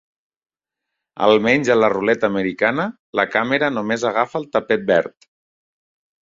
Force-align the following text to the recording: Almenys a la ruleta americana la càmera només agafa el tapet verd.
Almenys 1.27 1.69
a 1.73 1.75
la 1.79 1.89
ruleta 1.93 2.29
americana 2.33 2.87
la 3.21 3.27
càmera 3.35 3.71
només 3.77 4.07
agafa 4.13 4.41
el 4.41 4.49
tapet 4.57 4.89
verd. 4.91 5.31